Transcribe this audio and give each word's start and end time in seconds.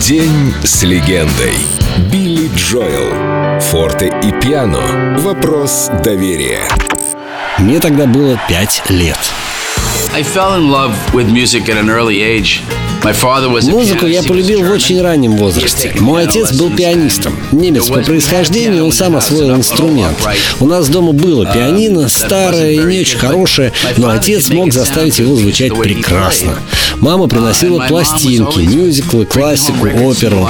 День 0.00 0.54
с 0.62 0.82
легендой. 0.84 1.52
Билли 2.10 2.50
Джоэл. 2.56 3.60
Форте 3.60 4.06
и 4.22 4.32
пиано. 4.40 5.18
Вопрос 5.18 5.90
доверия. 6.02 6.62
Мне 7.58 7.78
тогда 7.78 8.06
было 8.06 8.40
пять 8.48 8.82
лет. 8.88 9.18
Музыку 13.72 14.06
я 14.06 14.22
полюбил 14.22 14.62
в 14.62 14.70
очень 14.70 15.00
раннем 15.00 15.36
возрасте. 15.36 15.94
Мой 16.00 16.24
отец 16.24 16.52
был 16.52 16.70
пианистом. 16.70 17.34
Немец 17.50 17.88
по 17.88 18.00
происхождению, 18.00 18.84
он 18.84 18.92
сам 18.92 19.16
освоил 19.16 19.54
инструмент. 19.54 20.18
У 20.58 20.66
нас 20.66 20.88
дома 20.88 21.12
было 21.12 21.46
пианино, 21.46 22.08
старое 22.08 22.72
и 22.72 22.78
не 22.78 23.00
очень 23.00 23.18
хорошее, 23.18 23.72
но 23.96 24.10
отец 24.10 24.50
мог 24.50 24.72
заставить 24.72 25.18
его 25.18 25.34
звучать 25.36 25.74
прекрасно. 25.74 26.58
Мама 26.98 27.28
приносила 27.28 27.86
пластинки, 27.86 28.58
мюзиклы, 28.58 29.24
классику, 29.24 29.86
оперу. 29.86 30.46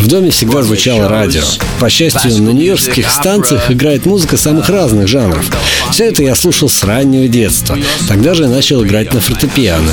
В 0.00 0.08
доме 0.08 0.30
всегда 0.30 0.62
звучало 0.62 1.08
радио. 1.08 1.42
По 1.78 1.88
счастью, 1.88 2.42
на 2.42 2.50
нью-йоркских 2.50 3.08
станциях 3.08 3.70
играет 3.70 4.06
музыка 4.06 4.36
самых 4.36 4.68
разных 4.68 5.06
жанров. 5.06 5.44
Все 5.92 6.06
это 6.06 6.22
я 6.22 6.34
слушал 6.34 6.68
с 6.68 6.82
раннего 6.82 7.28
детства. 7.28 7.78
Тогда 8.08 8.34
же 8.34 8.44
я 8.44 8.48
начал 8.48 8.82
играть 8.84 9.01
на 9.10 9.20
фортепиано. 9.20 9.92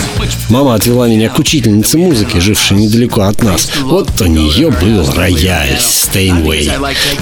Мама 0.49 0.75
отвела 0.75 1.07
меня 1.07 1.29
к 1.29 1.39
учительнице 1.39 1.97
музыки, 1.97 2.37
жившей 2.37 2.77
недалеко 2.77 3.21
от 3.21 3.43
нас. 3.43 3.69
Вот 3.81 4.09
у 4.21 4.25
нее 4.25 4.69
был 4.69 5.09
рояль 5.13 5.77
Стейнвей. 5.79 6.71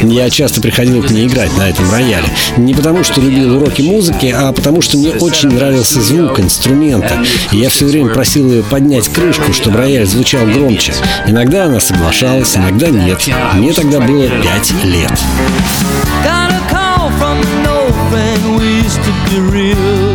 Я 0.01 0.29
часто 0.29 0.61
приходил 0.61 1.01
к 1.03 1.09
ней 1.09 1.27
играть 1.27 1.55
на 1.57 1.69
этом 1.69 1.89
рояле. 1.91 2.27
Не 2.57 2.73
потому, 2.73 3.03
что 3.03 3.21
любил 3.21 3.57
уроки 3.57 3.81
музыки, 3.81 4.33
а 4.35 4.51
потому, 4.51 4.81
что 4.81 4.97
мне 4.97 5.11
очень 5.11 5.49
нравился 5.49 6.01
звук 6.01 6.39
инструмента. 6.39 7.23
Я 7.51 7.69
все 7.69 7.85
время 7.85 8.09
просил 8.13 8.49
ее 8.51 8.63
поднять 8.63 9.07
крышку, 9.07 9.53
чтобы 9.53 9.77
рояль 9.77 10.05
звучал 10.05 10.45
громче. 10.45 10.93
Иногда 11.27 11.65
она 11.65 11.79
соглашалась, 11.79 12.55
иногда 12.57 12.89
нет. 12.89 13.21
Мне 13.53 13.73
тогда 13.73 13.99
было 13.99 14.27
пять 14.27 14.71
лет. 14.83 15.11
Got 16.23 16.51
a 16.51 16.61
call 16.71 17.09
from 17.19 17.39
an 17.41 17.67
old 17.67 17.95
friend, 18.09 18.57
we 18.57 18.81
used 18.83 19.01
to 19.03 19.11
be 19.29 19.39
real 19.39 20.06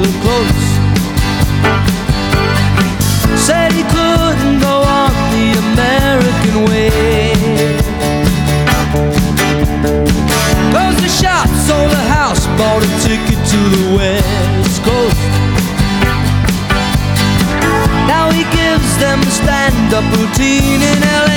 stand 19.93 20.15
up 20.15 20.41
in 20.41 21.03
LA. 21.03 21.32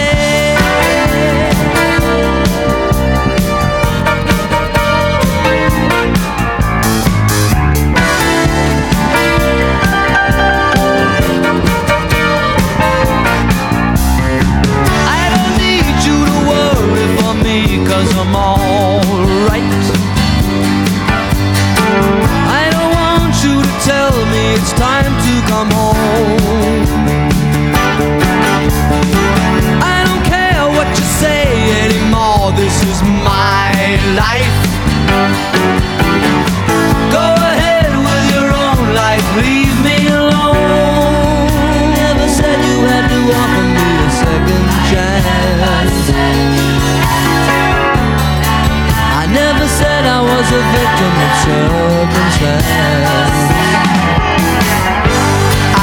Circumstance. 51.44 52.66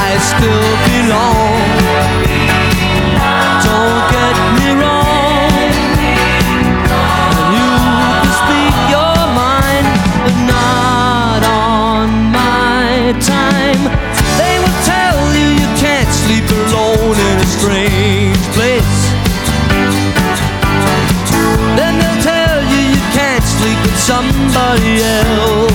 I 0.05 0.17
still 0.31 0.71
belong. 0.89 1.61
Don't 3.67 4.01
get 4.15 4.35
me 4.57 4.67
wrong. 4.79 5.73
You 7.55 7.69
can 8.21 8.33
speak 8.41 8.75
your 8.95 9.17
mind, 9.41 9.87
but 10.23 10.37
not 10.53 11.41
on 11.43 12.07
my 12.31 13.13
time. 13.19 14.02
Somebody 24.03 25.01
else. 25.01 25.72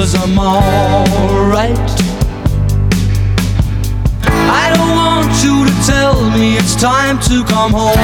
Cause 0.00 0.14
I'm 0.14 0.38
alright. 0.38 1.90
I 4.24 4.72
don't 4.74 4.96
want 4.96 5.30
you 5.44 5.66
to 5.66 5.74
tell 5.86 6.30
me 6.30 6.56
it's 6.56 6.74
time 6.74 7.20
to 7.28 7.44
come 7.44 7.72
home. 7.72 7.98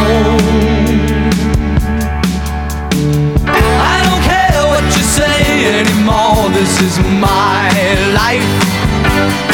I 3.81 3.97
don't 4.05 4.23
care 4.31 4.62
what 4.73 4.84
you 4.84 5.05
say 5.19 5.81
anymore, 5.81 6.51
this 6.51 6.83
is 6.83 6.99
my 7.19 7.71
life. 8.13 9.46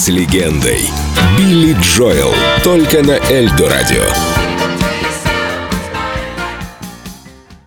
С 0.00 0.08
легендой. 0.08 0.88
Билли 1.36 1.76
Джоэл. 1.78 2.32
Только 2.64 3.02
на 3.02 3.18
Эльдо 3.30 3.68
радио. 3.68 4.59